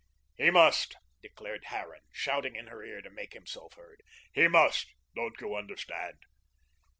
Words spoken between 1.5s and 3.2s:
Harran, shouting in her ear to